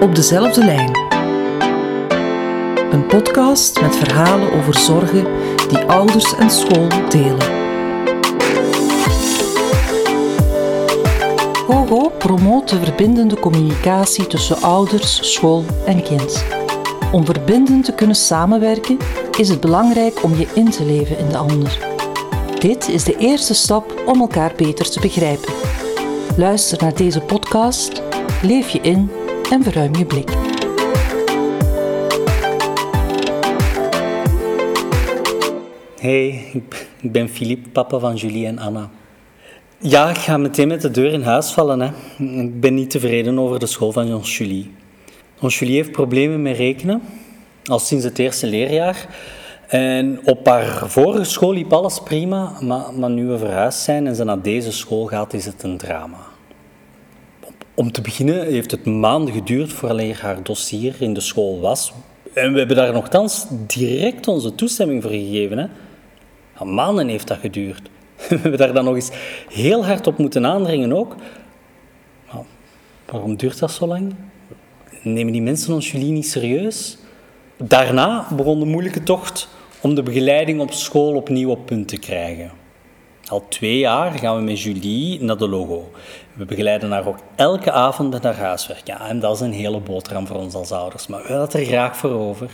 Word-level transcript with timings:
Op 0.00 0.14
dezelfde 0.14 0.64
lijn. 0.64 0.96
Een 2.90 3.06
podcast 3.06 3.80
met 3.80 3.96
verhalen 3.96 4.52
over 4.52 4.74
zorgen 4.74 5.26
die 5.68 5.78
ouders 5.78 6.34
en 6.34 6.50
school 6.50 6.88
delen. 7.08 7.56
GoGo 11.66 12.08
promoot 12.08 12.68
de 12.68 12.78
verbindende 12.78 13.40
communicatie 13.40 14.26
tussen 14.26 14.62
ouders, 14.62 15.32
school 15.32 15.64
en 15.86 16.02
kind. 16.02 16.44
Om 17.12 17.24
verbindend 17.24 17.84
te 17.84 17.92
kunnen 17.92 18.16
samenwerken 18.16 18.98
is 19.38 19.48
het 19.48 19.60
belangrijk 19.60 20.22
om 20.22 20.34
je 20.34 20.48
in 20.54 20.70
te 20.70 20.84
leven 20.84 21.18
in 21.18 21.28
de 21.28 21.36
ander. 21.36 21.78
Dit 22.58 22.88
is 22.88 23.04
de 23.04 23.16
eerste 23.16 23.54
stap 23.54 24.02
om 24.06 24.20
elkaar 24.20 24.52
beter 24.56 24.90
te 24.90 25.00
begrijpen. 25.00 25.52
Luister 26.38 26.82
naar 26.82 26.94
deze 26.94 27.20
podcast, 27.20 28.02
leef 28.42 28.68
je 28.68 28.80
in 28.80 29.10
en 29.50 29.62
verruim 29.62 29.94
je 29.94 30.06
blik. 30.06 30.30
Hey, 36.00 36.50
ik 37.00 37.12
ben 37.12 37.28
Philippe, 37.28 37.68
papa 37.68 37.98
van 37.98 38.14
Julie 38.14 38.46
en 38.46 38.58
Anna. 38.58 38.90
Ja, 39.78 40.10
ik 40.10 40.16
ga 40.16 40.36
meteen 40.36 40.68
met 40.68 40.80
de 40.80 40.90
deur 40.90 41.12
in 41.12 41.22
huis 41.22 41.50
vallen. 41.50 41.80
Hè. 41.80 41.90
Ik 42.42 42.60
ben 42.60 42.74
niet 42.74 42.90
tevreden 42.90 43.38
over 43.38 43.58
de 43.58 43.66
school 43.66 43.92
van 43.92 44.14
ons 44.14 44.36
Julie. 44.36 44.74
Ons 45.40 45.58
Julie 45.58 45.76
heeft 45.76 45.92
problemen 45.92 46.42
met 46.42 46.56
rekenen, 46.56 47.02
al 47.64 47.78
sinds 47.78 48.04
het 48.04 48.18
eerste 48.18 48.46
leerjaar. 48.46 49.06
En 49.68 50.20
op 50.24 50.46
haar 50.46 50.88
vorige 50.88 51.24
school 51.24 51.52
liep 51.52 51.72
alles 51.72 52.00
prima, 52.00 52.52
maar, 52.60 52.94
maar 52.94 53.10
nu 53.10 53.26
we 53.26 53.38
verhuisd 53.38 53.80
zijn 53.80 54.06
en 54.06 54.14
ze 54.14 54.24
naar 54.24 54.42
deze 54.42 54.72
school 54.72 55.06
gaat, 55.06 55.32
is 55.32 55.44
het 55.44 55.62
een 55.62 55.76
drama. 55.76 56.27
Om 57.78 57.92
te 57.92 58.00
beginnen 58.00 58.46
heeft 58.46 58.70
het 58.70 58.84
maanden 58.84 59.34
geduurd 59.34 59.72
voordat 59.72 60.12
haar 60.12 60.42
dossier 60.42 60.94
in 60.98 61.14
de 61.14 61.20
school 61.20 61.60
was. 61.60 61.92
En 62.34 62.52
we 62.52 62.58
hebben 62.58 62.76
daar 62.76 62.92
nogthans 62.92 63.46
direct 63.66 64.28
onze 64.28 64.54
toestemming 64.54 65.02
voor 65.02 65.10
gegeven. 65.10 65.58
Hè. 65.58 66.64
maanden 66.64 67.08
heeft 67.08 67.28
dat 67.28 67.38
geduurd. 67.38 67.82
We 68.28 68.38
hebben 68.38 68.58
daar 68.58 68.72
dan 68.72 68.84
nog 68.84 68.94
eens 68.94 69.10
heel 69.48 69.86
hard 69.86 70.06
op 70.06 70.18
moeten 70.18 70.46
aandringen 70.46 70.92
ook. 70.92 71.16
Waarom 73.04 73.36
duurt 73.36 73.58
dat 73.58 73.70
zo 73.70 73.86
lang? 73.86 74.14
Nemen 75.02 75.32
die 75.32 75.42
mensen 75.42 75.74
ons 75.74 75.90
jullie 75.90 76.10
niet 76.10 76.28
serieus? 76.28 76.98
Daarna 77.56 78.26
begon 78.36 78.58
de 78.58 78.66
moeilijke 78.66 79.02
tocht 79.02 79.48
om 79.80 79.94
de 79.94 80.02
begeleiding 80.02 80.60
op 80.60 80.72
school 80.72 81.14
opnieuw 81.14 81.50
op 81.50 81.66
punt 81.66 81.88
te 81.88 81.98
krijgen. 81.98 82.50
Al 83.28 83.44
twee 83.48 83.78
jaar 83.78 84.18
gaan 84.18 84.36
we 84.36 84.42
met 84.42 84.60
Julie 84.60 85.22
naar 85.22 85.36
de 85.36 85.48
logo. 85.48 85.90
We 86.32 86.44
begeleiden 86.44 86.90
haar 86.90 87.06
ook 87.06 87.18
elke 87.36 87.72
avond 87.72 88.22
naar 88.22 88.36
huiswerk. 88.36 88.86
Ja, 88.86 89.08
en 89.08 89.20
dat 89.20 89.34
is 89.34 89.40
een 89.40 89.52
hele 89.52 89.80
boterham 89.80 90.26
voor 90.26 90.36
ons 90.36 90.54
als 90.54 90.72
ouders, 90.72 91.06
maar 91.06 91.22
we 91.26 91.32
het 91.32 91.54
er 91.54 91.64
graag 91.64 91.96
voor 91.96 92.10
over. 92.10 92.50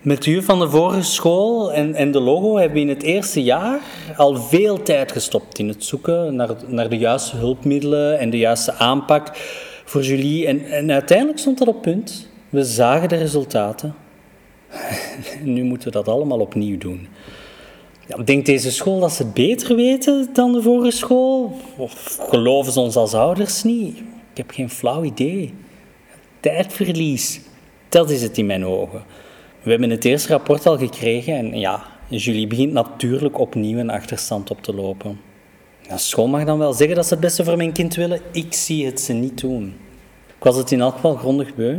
Met 0.00 0.26
u 0.26 0.42
van 0.42 0.58
de 0.58 0.70
vorige 0.70 1.02
school 1.02 1.72
en, 1.72 1.94
en 1.94 2.10
de 2.10 2.20
logo 2.20 2.56
hebben 2.56 2.74
we 2.74 2.80
in 2.80 2.88
het 2.88 3.02
eerste 3.02 3.42
jaar 3.42 3.80
al 4.16 4.36
veel 4.36 4.82
tijd 4.82 5.12
gestopt 5.12 5.58
in 5.58 5.68
het 5.68 5.84
zoeken 5.84 6.36
naar, 6.36 6.48
naar 6.66 6.88
de 6.88 6.98
juiste 6.98 7.36
hulpmiddelen 7.36 8.18
en 8.18 8.30
de 8.30 8.38
juiste 8.38 8.72
aanpak 8.72 9.30
voor 9.84 10.02
Julie. 10.02 10.46
En, 10.46 10.64
en 10.64 10.92
uiteindelijk 10.92 11.38
stond 11.38 11.58
dat 11.58 11.68
op 11.68 11.82
punt. 11.82 12.28
We 12.48 12.64
zagen 12.64 13.08
de 13.08 13.16
resultaten. 13.16 13.94
nu 15.42 15.62
moeten 15.62 15.88
we 15.88 15.94
dat 15.94 16.08
allemaal 16.08 16.40
opnieuw 16.40 16.78
doen. 16.78 17.08
Denkt 18.24 18.46
deze 18.46 18.70
school 18.70 19.00
dat 19.00 19.12
ze 19.12 19.22
het 19.22 19.34
beter 19.34 19.76
weten 19.76 20.28
dan 20.32 20.52
de 20.52 20.62
vorige 20.62 20.96
school? 20.96 21.56
Of 21.76 22.18
geloven 22.28 22.72
ze 22.72 22.80
ons 22.80 22.96
als 22.96 23.14
ouders 23.14 23.62
niet? 23.62 23.96
Ik 24.30 24.36
heb 24.36 24.50
geen 24.50 24.70
flauw 24.70 25.04
idee. 25.04 25.54
Tijdverlies, 26.40 27.40
dat 27.88 28.10
is 28.10 28.22
het 28.22 28.38
in 28.38 28.46
mijn 28.46 28.64
ogen. 28.66 29.02
We 29.62 29.70
hebben 29.70 29.90
het 29.90 30.04
eerste 30.04 30.28
rapport 30.28 30.66
al 30.66 30.78
gekregen 30.78 31.34
en 31.34 31.58
ja, 31.58 31.82
Julie 32.08 32.46
begint 32.46 32.72
natuurlijk 32.72 33.38
opnieuw 33.38 33.78
een 33.78 33.90
achterstand 33.90 34.50
op 34.50 34.62
te 34.62 34.74
lopen. 34.74 35.20
Ja, 35.88 35.96
school 35.96 36.28
mag 36.28 36.44
dan 36.44 36.58
wel 36.58 36.72
zeggen 36.72 36.96
dat 36.96 37.06
ze 37.06 37.12
het 37.12 37.22
beste 37.22 37.44
voor 37.44 37.56
mijn 37.56 37.72
kind 37.72 37.94
willen. 37.94 38.20
Ik 38.32 38.54
zie 38.54 38.86
het 38.86 39.00
ze 39.00 39.12
niet 39.12 39.40
doen. 39.40 39.74
Ik 40.36 40.44
was 40.44 40.56
het 40.56 40.70
in 40.70 40.80
elk 40.80 40.94
geval 40.94 41.14
grondig 41.16 41.54
beu. 41.54 41.78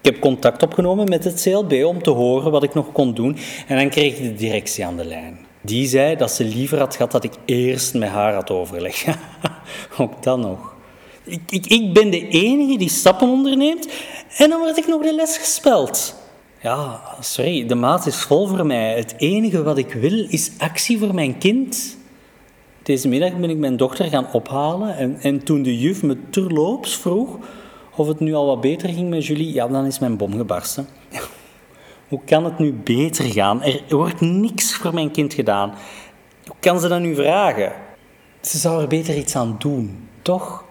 Ik 0.00 0.12
heb 0.12 0.20
contact 0.20 0.62
opgenomen 0.62 1.08
met 1.08 1.24
het 1.24 1.42
CLB 1.42 1.84
om 1.84 2.02
te 2.02 2.10
horen 2.10 2.50
wat 2.50 2.62
ik 2.62 2.74
nog 2.74 2.92
kon 2.92 3.14
doen. 3.14 3.36
En 3.66 3.76
dan 3.76 3.88
kreeg 3.88 4.18
ik 4.18 4.22
de 4.22 4.34
directie 4.34 4.86
aan 4.86 4.96
de 4.96 5.04
lijn. 5.04 5.45
Die 5.66 5.86
zei 5.86 6.16
dat 6.16 6.30
ze 6.30 6.44
liever 6.44 6.78
had 6.78 6.96
gehad 6.96 7.10
dat 7.10 7.24
ik 7.24 7.32
eerst 7.44 7.94
met 7.94 8.08
haar 8.08 8.34
had 8.34 8.50
overlegd. 8.50 9.06
Ook 9.98 10.22
dan 10.22 10.40
nog. 10.40 10.74
Ik, 11.24 11.40
ik, 11.50 11.66
ik 11.66 11.92
ben 11.92 12.10
de 12.10 12.28
enige 12.28 12.78
die 12.78 12.90
stappen 12.90 13.28
onderneemt 13.28 13.88
en 14.36 14.48
dan 14.48 14.60
word 14.60 14.76
ik 14.76 14.86
nog 14.86 15.02
de 15.02 15.14
les 15.14 15.36
gespeld. 15.36 16.14
Ja, 16.62 17.00
sorry, 17.20 17.66
de 17.66 17.74
maat 17.74 18.06
is 18.06 18.16
vol 18.16 18.46
voor 18.46 18.66
mij. 18.66 18.96
Het 18.96 19.14
enige 19.16 19.62
wat 19.62 19.78
ik 19.78 19.92
wil 19.92 20.26
is 20.28 20.50
actie 20.58 20.98
voor 20.98 21.14
mijn 21.14 21.38
kind. 21.38 21.96
Deze 22.82 23.08
middag 23.08 23.36
ben 23.36 23.50
ik 23.50 23.56
mijn 23.56 23.76
dochter 23.76 24.08
gaan 24.08 24.32
ophalen 24.32 24.96
en, 24.96 25.18
en 25.20 25.44
toen 25.44 25.62
de 25.62 25.78
juf 25.78 26.02
me 26.02 26.30
terloops 26.30 26.96
vroeg 26.96 27.38
of 27.96 28.06
het 28.06 28.20
nu 28.20 28.34
al 28.34 28.46
wat 28.46 28.60
beter 28.60 28.88
ging 28.88 29.08
met 29.08 29.26
Julie, 29.26 29.52
ja, 29.52 29.68
dan 29.68 29.86
is 29.86 29.98
mijn 29.98 30.16
bom 30.16 30.32
gebarsten. 30.36 30.88
Hoe 32.08 32.20
kan 32.24 32.44
het 32.44 32.58
nu 32.58 32.72
beter 32.72 33.24
gaan? 33.24 33.62
Er 33.62 33.96
wordt 33.96 34.20
niks 34.20 34.74
voor 34.74 34.94
mijn 34.94 35.10
kind 35.10 35.34
gedaan. 35.34 35.74
Hoe 36.46 36.56
kan 36.60 36.80
ze 36.80 36.88
dat 36.88 37.00
nu 37.00 37.14
vragen? 37.14 37.72
Ze 38.40 38.58
zou 38.58 38.82
er 38.82 38.88
beter 38.88 39.16
iets 39.16 39.36
aan 39.36 39.56
doen, 39.58 40.08
toch? 40.22 40.64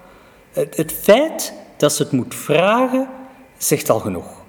Het, 0.51 0.77
het 0.77 0.91
feit 0.91 1.53
dat 1.77 1.93
ze 1.93 2.03
het 2.03 2.11
moet 2.11 2.35
vragen, 2.35 3.07
zegt 3.57 3.89
al 3.89 3.99
genoeg. 3.99 4.43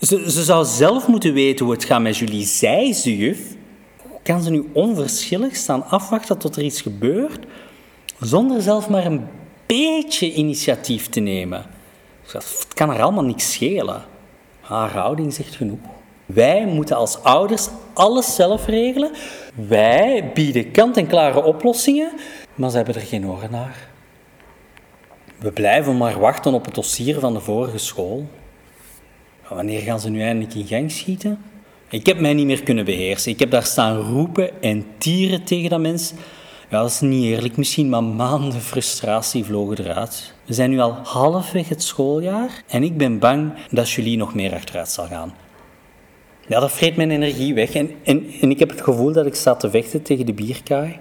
Ze, 0.00 0.30
ze 0.30 0.44
zou 0.44 0.64
zelf 0.64 1.06
moeten 1.06 1.32
weten 1.32 1.64
hoe 1.64 1.74
het 1.74 1.84
gaat 1.84 2.00
met 2.00 2.16
Julie, 2.16 2.46
zij 2.46 2.96
de 3.02 3.16
juf. 3.16 3.40
Hoe 4.08 4.20
kan 4.22 4.42
ze 4.42 4.50
nu 4.50 4.70
onverschillig 4.72 5.56
staan 5.56 5.84
afwachten 5.84 6.38
tot 6.38 6.56
er 6.56 6.62
iets 6.62 6.80
gebeurt, 6.80 7.46
zonder 8.20 8.62
zelf 8.62 8.88
maar 8.88 9.06
een 9.06 9.26
beetje 9.66 10.32
initiatief 10.32 11.08
te 11.08 11.20
nemen? 11.20 11.66
Het 12.26 12.66
kan 12.74 12.88
haar 12.88 13.02
allemaal 13.02 13.24
niks 13.24 13.52
schelen. 13.52 14.04
Haar 14.60 14.90
houding 14.90 15.32
zegt 15.32 15.54
genoeg. 15.54 15.99
Wij 16.34 16.66
moeten 16.66 16.96
als 16.96 17.22
ouders 17.22 17.68
alles 17.94 18.34
zelf 18.34 18.66
regelen. 18.66 19.10
Wij 19.54 20.30
bieden 20.34 20.70
kant-en-klare 20.70 21.42
oplossingen, 21.42 22.12
maar 22.54 22.70
ze 22.70 22.76
hebben 22.76 22.94
er 22.94 23.00
geen 23.00 23.26
oren 23.26 23.50
naar. 23.50 23.88
We 25.38 25.52
blijven 25.52 25.96
maar 25.96 26.18
wachten 26.18 26.54
op 26.54 26.64
het 26.64 26.74
dossier 26.74 27.20
van 27.20 27.32
de 27.32 27.40
vorige 27.40 27.78
school. 27.78 28.28
wanneer 29.48 29.80
gaan 29.80 30.00
ze 30.00 30.10
nu 30.10 30.22
eindelijk 30.22 30.54
in 30.54 30.66
gang 30.66 30.90
schieten? 30.90 31.38
Ik 31.88 32.06
heb 32.06 32.20
mij 32.20 32.34
niet 32.34 32.46
meer 32.46 32.62
kunnen 32.62 32.84
beheersen. 32.84 33.32
Ik 33.32 33.38
heb 33.38 33.50
daar 33.50 33.64
staan 33.64 33.96
roepen 33.96 34.62
en 34.62 34.86
tieren 34.98 35.44
tegen 35.44 35.70
dat 35.70 35.80
mens. 35.80 36.12
Ja, 36.70 36.80
dat 36.80 36.90
is 36.90 37.00
niet 37.00 37.24
eerlijk 37.24 37.56
misschien, 37.56 37.88
maar 37.88 38.04
maanden 38.04 38.60
frustratie 38.60 39.44
vlogen 39.44 39.78
eruit. 39.78 40.34
We 40.44 40.54
zijn 40.54 40.70
nu 40.70 40.80
al 40.80 40.92
halfweg 40.92 41.68
het 41.68 41.82
schooljaar 41.82 42.62
en 42.66 42.82
ik 42.82 42.96
ben 42.96 43.18
bang 43.18 43.52
dat 43.70 43.90
Julie 43.90 44.16
nog 44.16 44.34
meer 44.34 44.54
achteruit 44.54 44.88
zal 44.88 45.06
gaan. 45.06 45.34
Ja, 46.50 46.60
dat 46.60 46.72
vreet 46.72 46.96
mijn 46.96 47.10
energie 47.10 47.54
weg 47.54 47.74
en, 47.74 47.90
en, 48.02 48.26
en 48.40 48.50
ik 48.50 48.58
heb 48.58 48.70
het 48.70 48.80
gevoel 48.80 49.12
dat 49.12 49.26
ik 49.26 49.34
sta 49.34 49.54
te 49.54 49.70
vechten 49.70 50.02
tegen 50.02 50.26
de 50.26 50.32
bierkaai. 50.32 50.98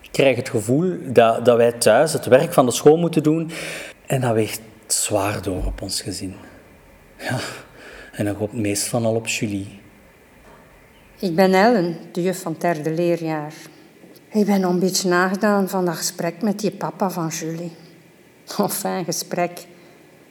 Ik 0.00 0.08
krijg 0.10 0.36
het 0.36 0.48
gevoel 0.48 0.98
dat, 1.06 1.44
dat 1.44 1.56
wij 1.56 1.72
thuis 1.72 2.12
het 2.12 2.26
werk 2.26 2.52
van 2.52 2.66
de 2.66 2.72
school 2.72 2.96
moeten 2.96 3.22
doen 3.22 3.50
en 4.06 4.20
dat 4.20 4.32
weegt 4.32 4.60
zwaar 4.86 5.42
door 5.42 5.64
op 5.64 5.82
ons 5.82 6.00
gezin. 6.02 6.34
Ja, 7.18 7.38
en 8.12 8.24
dat 8.24 8.36
komt 8.36 8.52
meest 8.52 8.86
van 8.86 9.04
al 9.04 9.14
op 9.14 9.26
Julie. 9.26 9.80
Ik 11.18 11.34
ben 11.34 11.54
Ellen, 11.54 11.96
de 12.12 12.22
juf 12.22 12.40
van 12.40 12.52
het 12.52 12.60
derde 12.60 12.90
leerjaar. 12.90 13.52
Ik 14.32 14.46
ben 14.46 14.62
een 14.62 14.78
beetje 14.78 15.08
nagedaan 15.08 15.68
van 15.68 15.84
dat 15.84 15.96
gesprek 15.96 16.42
met 16.42 16.58
die 16.58 16.70
papa 16.70 17.10
van 17.10 17.28
Julie. 17.28 17.72
Oh, 18.58 18.68
fijn 18.68 19.04
gesprek. 19.04 19.66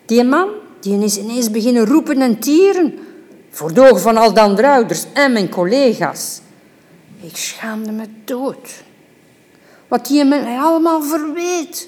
Die 0.05 0.23
man 0.23 0.49
die 0.79 1.03
is 1.03 1.17
ineens 1.17 1.51
beginnen 1.51 1.85
roepen 1.85 2.21
en 2.21 2.39
tieren. 2.39 3.11
Voor 3.53 3.73
de 3.73 3.81
ogen 3.81 3.99
van 3.99 4.17
al 4.17 4.33
de 4.33 4.39
andere 4.39 4.67
ouders 4.67 5.05
en 5.13 5.33
mijn 5.33 5.49
collega's. 5.49 6.41
Ik 7.21 7.37
schaamde 7.37 7.91
me 7.91 8.05
dood. 8.25 8.83
Wat 9.87 10.05
die 10.05 10.25
mij 10.25 10.57
allemaal 10.57 11.01
verweet. 11.01 11.87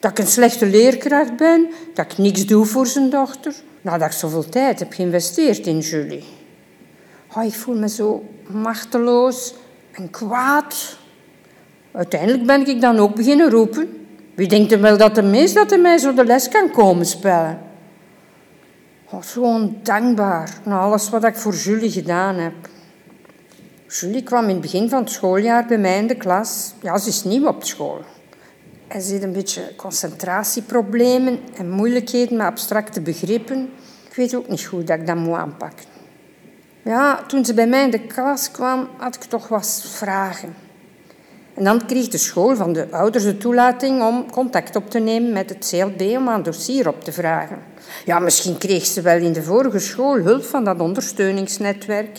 Dat 0.00 0.10
ik 0.10 0.18
een 0.18 0.26
slechte 0.26 0.66
leerkracht 0.66 1.36
ben, 1.36 1.68
dat 1.94 2.12
ik 2.12 2.18
niks 2.18 2.46
doe 2.46 2.64
voor 2.64 2.86
zijn 2.86 3.10
dochter. 3.10 3.54
Nadat 3.80 4.08
ik 4.08 4.16
zoveel 4.16 4.48
tijd 4.48 4.78
heb 4.78 4.92
geïnvesteerd 4.92 5.66
in 5.66 5.78
Julie. 5.78 6.24
Oh, 7.36 7.44
ik 7.44 7.54
voel 7.54 7.76
me 7.76 7.88
zo 7.88 8.24
machteloos 8.46 9.54
en 9.92 10.10
kwaad. 10.10 10.96
Uiteindelijk 11.92 12.46
ben 12.46 12.66
ik 12.66 12.80
dan 12.80 12.98
ook 12.98 13.14
beginnen 13.14 13.50
roepen. 13.50 14.06
Wie 14.34 14.48
denkt 14.48 14.72
er 14.72 14.80
wel 14.80 14.96
dat 14.96 15.14
de 15.14 15.22
mees 15.22 15.52
dat 15.52 15.70
hij 15.70 15.78
mij 15.78 15.98
zo 15.98 16.14
de 16.14 16.24
les 16.24 16.48
kan 16.48 16.70
komen 16.70 17.06
spellen? 17.06 17.63
Oh, 19.10 19.22
gewoon 19.22 19.76
dankbaar 19.82 20.58
na 20.62 20.78
alles 20.78 21.10
wat 21.10 21.24
ik 21.24 21.36
voor 21.36 21.54
Julie 21.54 21.90
gedaan 21.90 22.34
heb. 22.34 22.54
Julie 23.88 24.22
kwam 24.22 24.42
in 24.44 24.50
het 24.50 24.60
begin 24.60 24.88
van 24.88 25.00
het 25.00 25.10
schooljaar 25.10 25.66
bij 25.66 25.78
mij 25.78 25.98
in 25.98 26.06
de 26.06 26.16
klas. 26.16 26.74
Ja, 26.82 26.98
ze 26.98 27.08
is 27.08 27.24
nieuw 27.24 27.46
op 27.46 27.64
school. 27.64 28.00
Hij 28.88 29.00
ziet 29.00 29.22
een 29.22 29.32
beetje 29.32 29.72
concentratieproblemen 29.76 31.38
en 31.54 31.70
moeilijkheden 31.70 32.36
met 32.36 32.46
abstracte 32.46 33.00
begrippen. 33.00 33.70
Ik 34.08 34.14
weet 34.16 34.34
ook 34.34 34.48
niet 34.48 34.64
goed 34.64 34.86
dat 34.86 34.98
ik 34.98 35.06
dat 35.06 35.16
moet 35.16 35.36
aanpakken. 35.36 35.86
Ja, 36.82 37.22
toen 37.26 37.44
ze 37.44 37.54
bij 37.54 37.66
mij 37.66 37.84
in 37.84 37.90
de 37.90 38.06
klas 38.06 38.50
kwam, 38.50 38.88
had 38.96 39.14
ik 39.14 39.22
toch 39.22 39.48
wat 39.48 39.82
vragen. 39.86 40.54
En 41.54 41.64
dan 41.64 41.86
kreeg 41.86 42.08
de 42.08 42.18
school 42.18 42.56
van 42.56 42.72
de 42.72 42.86
ouders 42.90 43.24
de 43.24 43.36
toelating 43.36 44.02
om 44.02 44.30
contact 44.30 44.76
op 44.76 44.90
te 44.90 44.98
nemen 44.98 45.32
met 45.32 45.48
het 45.48 45.68
CLB 45.70 46.16
om 46.16 46.28
aan 46.28 46.42
dossier 46.42 46.88
op 46.88 47.04
te 47.04 47.12
vragen. 47.12 47.58
Ja, 48.04 48.18
misschien 48.18 48.58
kreeg 48.58 48.86
ze 48.86 49.00
wel 49.00 49.18
in 49.18 49.32
de 49.32 49.42
vorige 49.42 49.78
school 49.78 50.16
hulp 50.16 50.44
van 50.44 50.64
dat 50.64 50.80
ondersteuningsnetwerk. 50.80 52.18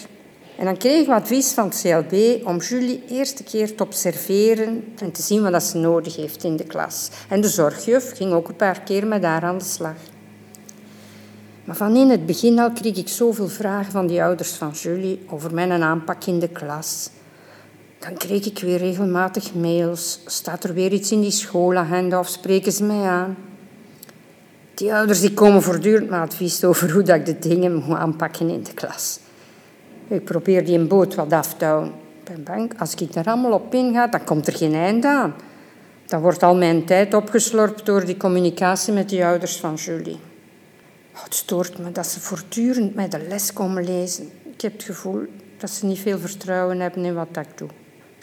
En 0.57 0.65
dan 0.65 0.77
kreeg 0.77 1.01
ik 1.01 1.09
advies 1.09 1.51
van 1.51 1.65
het 1.65 1.81
CLB 1.81 2.45
om 2.47 2.57
Julie 2.57 3.03
eerste 3.09 3.43
keer 3.43 3.75
te 3.75 3.83
observeren 3.83 4.83
en 4.97 5.11
te 5.11 5.21
zien 5.21 5.51
wat 5.51 5.63
ze 5.63 5.77
nodig 5.77 6.15
heeft 6.15 6.43
in 6.43 6.55
de 6.55 6.63
klas. 6.63 7.09
En 7.29 7.41
de 7.41 7.49
zorgjuf 7.49 8.11
ging 8.15 8.33
ook 8.33 8.47
een 8.47 8.55
paar 8.55 8.81
keer 8.81 9.07
met 9.07 9.23
haar 9.23 9.43
aan 9.43 9.57
de 9.57 9.63
slag. 9.63 9.95
Maar 11.63 11.75
van 11.75 11.95
in 11.95 12.09
het 12.09 12.25
begin 12.25 12.59
al 12.59 12.71
kreeg 12.71 12.95
ik 12.95 13.07
zoveel 13.07 13.47
vragen 13.47 13.91
van 13.91 14.07
die 14.07 14.23
ouders 14.23 14.51
van 14.51 14.71
Julie 14.71 15.25
over 15.29 15.53
mijn 15.53 15.71
aanpak 15.71 16.25
in 16.25 16.39
de 16.39 16.49
klas. 16.49 17.09
Dan 18.05 18.17
kreeg 18.17 18.45
ik 18.45 18.59
weer 18.59 18.77
regelmatig 18.77 19.53
mails. 19.53 20.19
Staat 20.25 20.63
er 20.63 20.73
weer 20.73 20.91
iets 20.91 21.11
in 21.11 21.21
die 21.21 21.31
schoolagenda 21.31 22.19
of 22.19 22.27
spreken 22.27 22.71
ze 22.71 22.83
mij 22.83 23.01
aan? 23.01 23.37
Die 24.73 24.93
ouders 24.93 25.19
die 25.19 25.33
komen 25.33 25.61
voortdurend 25.61 26.09
met 26.09 26.19
advies 26.19 26.63
over 26.63 26.91
hoe 26.91 27.03
dat 27.03 27.15
ik 27.15 27.25
de 27.25 27.39
dingen 27.39 27.73
moet 27.73 27.97
aanpakken 27.97 28.49
in 28.49 28.63
de 28.63 28.73
klas. 28.73 29.19
Ik 30.07 30.23
probeer 30.23 30.65
die 30.65 30.77
een 30.77 30.87
boot 30.87 31.15
wat 31.15 31.33
af 31.33 31.53
te 31.53 31.65
houden. 31.65 31.93
Ben 32.43 32.69
als 32.77 32.95
ik 32.95 33.15
er 33.15 33.25
allemaal 33.25 33.51
op 33.51 33.73
inga, 33.73 34.07
dan 34.07 34.23
komt 34.23 34.47
er 34.47 34.55
geen 34.55 34.73
einde 34.73 35.07
aan. 35.07 35.35
Dan 36.05 36.21
wordt 36.21 36.43
al 36.43 36.55
mijn 36.55 36.85
tijd 36.85 37.13
opgeslorpt 37.13 37.85
door 37.85 38.05
die 38.05 38.17
communicatie 38.17 38.93
met 38.93 39.09
die 39.09 39.25
ouders 39.25 39.57
van 39.57 39.73
Julie. 39.73 40.19
Oh, 41.15 41.23
het 41.23 41.35
stoort 41.35 41.77
me 41.77 41.91
dat 41.91 42.07
ze 42.07 42.19
voortdurend 42.19 42.95
met 42.95 43.11
de 43.11 43.25
les 43.27 43.53
komen 43.53 43.83
lezen. 43.83 44.29
Ik 44.53 44.61
heb 44.61 44.73
het 44.73 44.83
gevoel 44.83 45.25
dat 45.57 45.69
ze 45.69 45.85
niet 45.85 45.99
veel 45.99 46.19
vertrouwen 46.19 46.79
hebben 46.79 47.05
in 47.05 47.13
wat 47.13 47.37
ik 47.37 47.57
doe. 47.57 47.69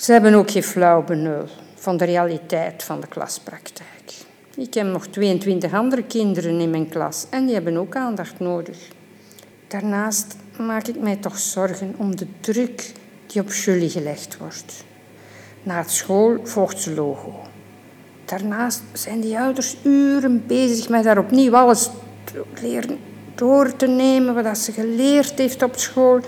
Ze 0.03 0.13
hebben 0.13 0.35
ook 0.35 0.51
geen 0.51 0.63
flauw 0.63 1.03
benul 1.03 1.45
van 1.75 1.97
de 1.97 2.05
realiteit 2.05 2.83
van 2.83 3.01
de 3.01 3.07
klaspraktijk. 3.07 4.15
Ik 4.57 4.75
heb 4.75 4.87
nog 4.87 5.07
22 5.07 5.73
andere 5.73 6.03
kinderen 6.03 6.61
in 6.61 6.71
mijn 6.71 6.89
klas 6.89 7.27
en 7.31 7.45
die 7.45 7.55
hebben 7.55 7.77
ook 7.77 7.97
aandacht 7.97 8.39
nodig. 8.39 8.79
Daarnaast 9.69 10.37
maak 10.59 10.87
ik 10.87 11.01
mij 11.01 11.17
toch 11.17 11.39
zorgen 11.39 11.95
om 11.97 12.17
de 12.17 12.27
druk 12.41 12.93
die 13.27 13.43
op 13.43 13.53
Julie 13.53 13.91
gelegd 13.91 14.37
wordt. 14.39 14.85
Na 15.63 15.79
het 15.79 15.91
school 15.91 16.39
volgt 16.43 16.81
ze 16.81 16.95
logo. 16.95 17.41
Daarnaast 18.25 18.83
zijn 18.93 19.21
die 19.21 19.39
ouders 19.39 19.77
uren 19.83 20.47
bezig 20.47 20.89
met 20.89 21.05
haar 21.05 21.19
opnieuw 21.19 21.57
alles 21.57 21.91
leren 22.61 22.99
door 23.35 23.77
te 23.77 23.87
nemen 23.87 24.43
wat 24.43 24.59
ze 24.59 24.73
geleerd 24.73 25.39
heeft 25.39 25.63
op 25.63 25.79
school. 25.79 26.21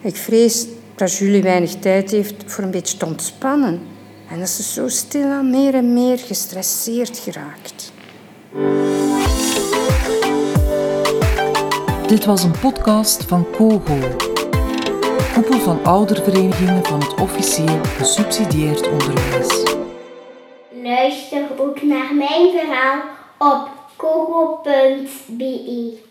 Ik 0.00 0.16
vrees 0.16 0.66
dat 0.94 1.16
Julie 1.16 1.42
weinig 1.42 1.74
tijd 1.74 2.10
heeft 2.10 2.34
voor 2.46 2.64
een 2.64 2.70
beetje 2.70 2.96
te 2.96 3.06
ontspannen 3.06 3.80
en 4.30 4.38
dat 4.38 4.48
ze 4.48 4.62
zo 4.62 4.88
stilaan 4.88 5.50
meer 5.50 5.74
en 5.74 5.92
meer 5.92 6.18
gestresseerd 6.18 7.18
geraakt. 7.18 7.92
Dit 12.06 12.24
was 12.24 12.42
een 12.42 12.58
podcast 12.60 13.24
van 13.24 13.46
COGO, 13.56 13.98
koepel 15.34 15.58
van 15.58 15.84
ouderverenigingen 15.84 16.84
van 16.84 17.00
het 17.00 17.20
officieel 17.20 17.84
gesubsidieerd 17.84 18.90
onderwijs. 18.90 19.62
Luister 20.82 21.42
ook 21.58 21.82
naar 21.82 22.14
mijn 22.14 22.50
verhaal 22.50 23.02
op 23.38 23.70
kogo.be. 23.96 26.03